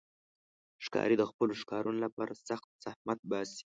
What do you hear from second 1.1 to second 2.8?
د خپلو ښکارونو لپاره سخت